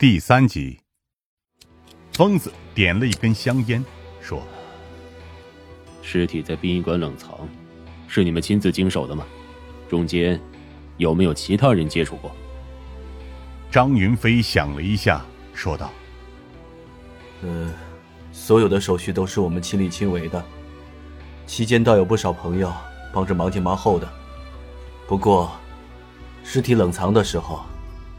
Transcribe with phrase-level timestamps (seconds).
[0.00, 0.78] 第三集，
[2.12, 3.84] 疯子点了一根香烟，
[4.20, 4.40] 说
[6.02, 7.36] ：“尸体在殡仪馆冷藏，
[8.06, 9.26] 是你们亲自经手的吗？
[9.88, 10.40] 中间
[10.98, 12.30] 有没有其他人接触过？”
[13.72, 15.90] 张云飞想了一下，说道
[17.42, 17.74] ：“嗯，
[18.30, 20.44] 所有的手续都是我们亲力亲为的，
[21.44, 22.72] 期间倒有不少朋友
[23.12, 24.08] 帮着忙前忙后的。
[25.08, 25.50] 不过，
[26.44, 27.64] 尸体冷藏的时候，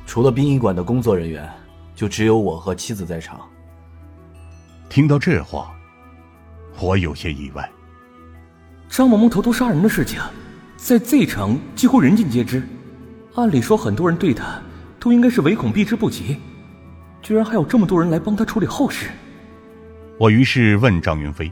[0.06, 1.50] 除了殡仪馆的工作人员，
[2.00, 3.42] 就只有我和妻子在场。”
[4.88, 5.76] 听到这话，
[6.80, 7.70] 我有些意外。
[8.88, 10.18] 张萌萌投毒杀人的事情，
[10.78, 12.66] 在 Z 城几乎人尽皆知，
[13.36, 14.62] 按理说很多人对他。
[14.98, 16.38] 都应该是唯恐避之不及，
[17.22, 19.10] 居然还有这么多人来帮他处理后事。
[20.18, 21.50] 我于是问张云飞：“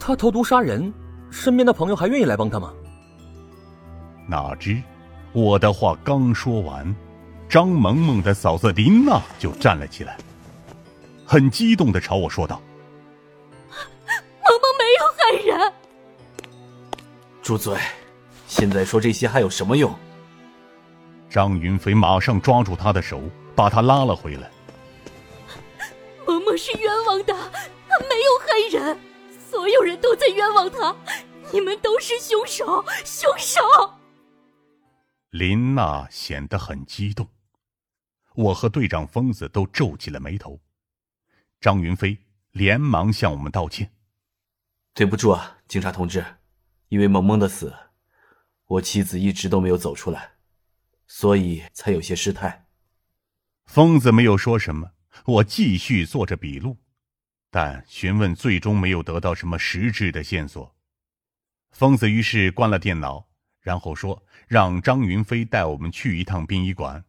[0.00, 0.90] 他投毒杀人，
[1.30, 2.72] 身边的朋友还愿意来帮他吗？”
[4.26, 4.82] 哪知
[5.32, 6.96] 我的话刚说完，
[7.48, 10.18] 张萌萌的嫂子林娜就站了起来，
[11.24, 12.60] 很激动的朝我说道
[13.70, 15.72] ：“萌萌没有害人。”
[17.42, 17.78] 住嘴！
[18.48, 19.94] 现在说这些还有什么用？
[21.30, 23.22] 张云飞马上抓住他的手，
[23.54, 24.50] 把他拉了回来。
[26.26, 28.98] 萌萌是冤枉的，他没有害人，
[29.50, 30.94] 所有人都在冤枉他，
[31.52, 33.60] 你们都是凶手，凶手！
[35.30, 37.28] 林娜显得很激动，
[38.36, 40.60] 我和队长疯子都皱起了眉头。
[41.60, 42.18] 张云飞
[42.52, 43.90] 连忙向我们道歉
[44.94, 46.24] ：“对不住啊，警察同志，
[46.88, 47.74] 因为萌萌的死，
[48.66, 50.32] 我妻子一直都没有走出来。”
[51.08, 52.66] 所以才有些失态。
[53.64, 54.90] 疯子没有说什么，
[55.24, 56.76] 我继续做着笔录，
[57.48, 60.76] 但询问最终没有得到什么实质的线索。
[61.70, 63.28] 疯子于是关了电脑，
[63.60, 67.04] 然后说让张云飞带我们去一趟殡仪馆，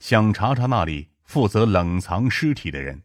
[0.00, 3.02] 想查查那里负责冷藏尸体的人。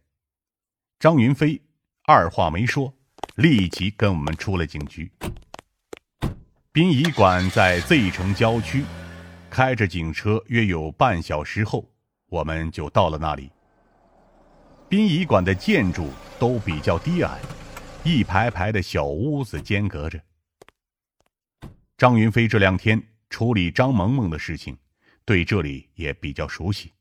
[0.99, 1.61] 张云飞
[2.05, 2.93] 二话没说，
[3.35, 5.11] 立即跟我们出了警局。
[6.71, 8.83] 殡仪馆在 Z 城郊区。
[9.51, 11.91] 开着警车，约有半小时后，
[12.27, 13.51] 我们就到了那里。
[14.87, 17.39] 殡仪馆的建筑都比较低矮，
[18.03, 20.21] 一排排的小屋子间隔着。
[21.97, 23.01] 张云飞这两天
[23.31, 24.77] 处理张萌萌的事情，
[25.29, 26.91] 对这里也比较熟悉。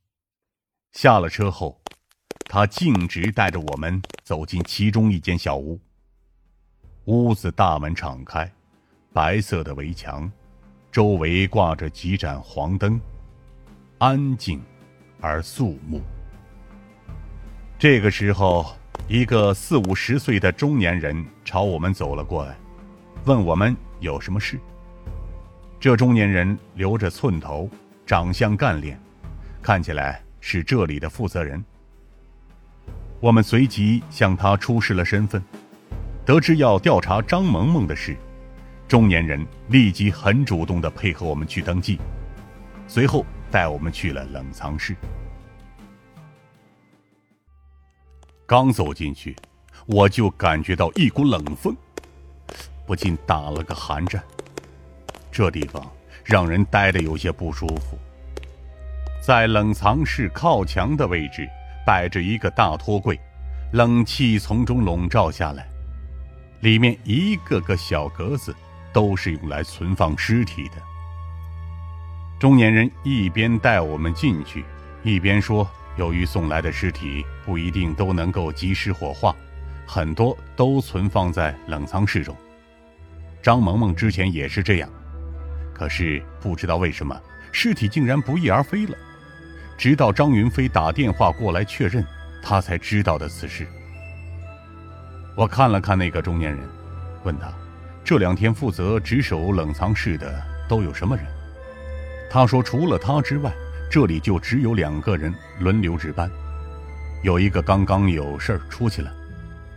[0.92, 1.80] 下了车后，
[2.44, 5.80] 他径直带着我们走进其中一间小屋。
[7.06, 8.52] 屋子大门敞开，
[9.14, 10.30] 白色的围墙。
[10.92, 13.00] 周围挂着几盏黄灯，
[13.96, 14.60] 安静
[15.22, 16.02] 而肃穆。
[17.78, 18.76] 这个时候，
[19.08, 22.58] 一个四五十岁的中年人朝我们走了过来，
[23.24, 24.60] 问我们有什么事。
[25.80, 27.70] 这中年人留着寸头，
[28.08, 28.98] 长相干练，
[29.60, 31.62] 看起来是这里的负责人。
[33.20, 35.44] 我们随即向他出示了身份，
[36.24, 38.16] 得知要调查张萌萌的事。
[38.88, 41.98] 中年人立即很主动的配合我们去登记，
[42.86, 44.96] 随后带我们去了冷藏室。
[48.46, 49.36] 刚走进去，
[49.84, 51.76] 我就感觉到一股冷风，
[52.86, 54.24] 不禁打了个寒战。
[55.30, 55.86] 这地方
[56.28, 57.98] 让人待的有些不舒服。
[59.20, 61.48] 在冷藏室靠墙的位置
[61.84, 63.18] 摆着一个大托柜，
[63.72, 65.66] 冷气从中笼罩下来，
[66.60, 68.54] 里面一个个小格子。
[68.90, 70.76] 都是用来存放尸体的。
[72.40, 74.64] 中年人一边带我们进去，
[75.04, 79.36] 一边说：“由于送来的尸体不一定都能够及时火化，
[79.86, 82.34] 很多都存放在冷藏室中。
[83.42, 84.88] 张萌萌之前也是这样，
[85.78, 87.18] 可是不知道为什么
[87.52, 88.96] 尸体竟然不翼而飞了。
[89.76, 92.04] 直到张云飞打电话过来确认，
[92.42, 93.66] 他才知道的此事。”
[95.36, 96.68] 我看了看那个中年人，
[97.22, 97.52] 问他。
[98.04, 101.26] 这两天负责值守冷藏室的都有什么人？
[102.30, 103.52] 他说，除了他之外，
[103.90, 106.30] 这里就只有两个人轮流值班。
[107.22, 109.12] 有一个刚刚有事儿出去了，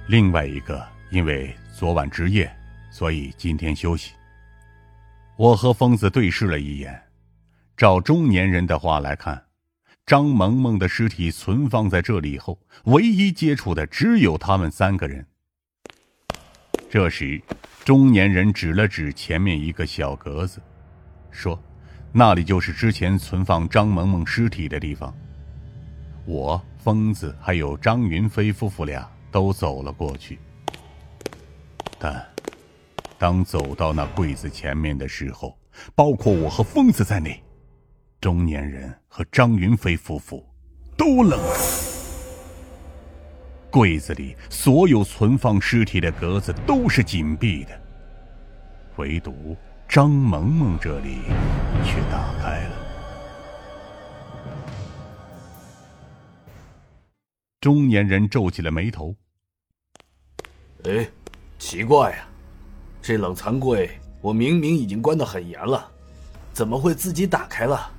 [0.07, 2.49] 另外一个因为昨晚值夜，
[2.89, 4.13] 所以今天休息。
[5.41, 7.01] 我和疯子对视了一眼，
[7.75, 9.43] 照中年人的话来看，
[10.05, 15.25] 张萌萌的尸体存放在这里后，唯一接触的只有他们三个人。
[16.87, 17.41] 这时。
[17.83, 20.61] 中年人指了指前面一个小格子，
[21.31, 21.59] 说
[22.13, 25.11] ：“那里就是之前存放张萌萌尸体的地方。”
[26.25, 30.37] 我、疯子还有张云飞夫妇俩都走了过去。
[31.97, 32.23] 但
[33.21, 35.55] 当走到那柜子前面的时候，
[35.93, 37.39] 包括我和疯子在内，
[38.19, 40.43] 中年人和张云飞夫妇
[40.97, 41.55] 都愣住。
[43.69, 47.79] 柜子里所有存放尸体的格子都是紧闭的，
[48.95, 49.55] 唯独
[49.87, 51.19] 张萌萌这里
[51.85, 52.75] 却打开了。
[57.59, 59.15] 中年人皱起了眉头。
[60.85, 61.07] 哎，
[61.59, 62.27] 奇怪呀，
[63.01, 63.89] 这冷藏柜
[64.21, 65.89] 我明明已经关得很严了，
[66.53, 67.91] 怎么会自己打开了？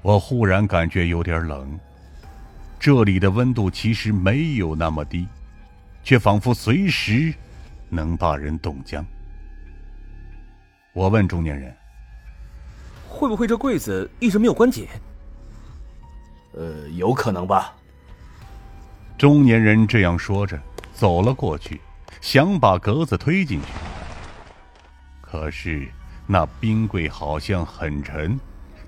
[0.00, 1.78] 我忽然感觉有点冷。
[2.78, 5.26] 这里的温度其实没有那么低，
[6.02, 7.32] 却仿佛随时
[7.88, 9.04] 能把人冻僵。
[10.92, 11.74] 我问中年人
[13.08, 14.86] ：“会不会这柜子一直没有关紧
[16.52, 17.74] ？”“呃，有可能吧。”
[19.16, 20.60] 中年人这样说着，
[20.92, 21.80] 走了过去，
[22.20, 23.66] 想把格子推进去。
[25.20, 25.88] 可是
[26.26, 28.38] 那冰柜好像很沉，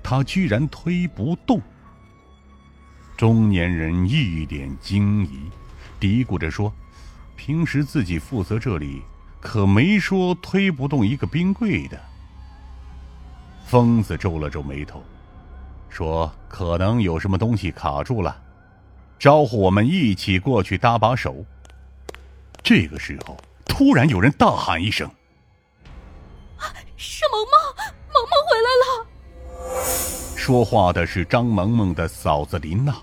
[0.01, 1.61] 他居然推不动。
[3.15, 5.49] 中年人一脸惊疑，
[5.99, 6.71] 嘀咕着说
[7.35, 9.01] ：“平时自己负责这里，
[9.41, 11.99] 可没说推不动一个冰柜的。”
[13.65, 15.03] 疯子皱了皱眉头，
[15.89, 18.39] 说：“可能有什么东西卡住了，
[19.19, 21.43] 招呼我们一起过去搭把手。”
[22.67, 25.09] 这个时候，突然有人大喊一声
[26.97, 27.53] ：“是萌萌，
[28.11, 29.07] 萌萌回来了！”
[30.35, 32.93] 说话的是张萌萌的嫂子林娜。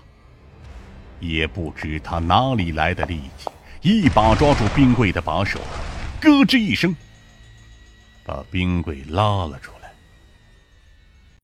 [1.19, 3.49] 也不知她哪里来的力气，
[3.81, 5.59] 一把抓住冰柜的把手，
[6.21, 6.95] 咯吱一声，
[8.23, 9.74] 把冰柜拉了出来。